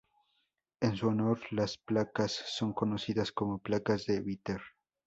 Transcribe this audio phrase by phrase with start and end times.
[0.79, 4.59] En su honor las placas son conocidas como "placas de Bitter".